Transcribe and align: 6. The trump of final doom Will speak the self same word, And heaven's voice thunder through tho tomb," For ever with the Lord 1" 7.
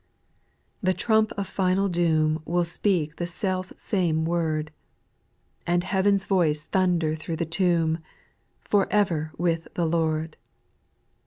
6. 0.79 0.79
The 0.81 0.93
trump 0.95 1.31
of 1.33 1.45
final 1.45 1.87
doom 1.87 2.41
Will 2.43 2.65
speak 2.65 3.17
the 3.17 3.27
self 3.27 3.71
same 3.77 4.25
word, 4.25 4.71
And 5.67 5.83
heaven's 5.83 6.25
voice 6.25 6.65
thunder 6.65 7.13
through 7.13 7.35
tho 7.35 7.45
tomb," 7.45 7.99
For 8.67 8.91
ever 8.91 9.31
with 9.37 9.67
the 9.75 9.85
Lord 9.85 10.11
1" 10.13 10.23
7. 10.29 10.35